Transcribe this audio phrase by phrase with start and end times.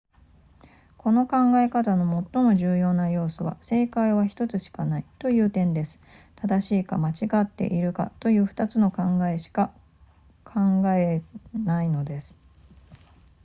[0.97, 5.99] この考え方の最も重要な要素は正解は1つしかないという点です
[6.35, 9.71] 正しいか間違っているかという2つの答えしか
[10.43, 11.21] 考え
[11.53, 12.35] ないのです